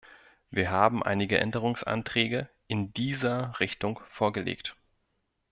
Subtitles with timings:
[0.49, 4.75] Wir haben einige Änderungsanträge in dieser Richtung vorgelegt.